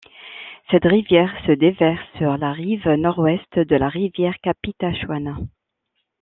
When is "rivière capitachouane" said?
3.87-5.47